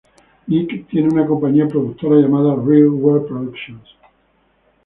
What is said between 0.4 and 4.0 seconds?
Nic tiene una compañía productora llamada "Reel World Productions".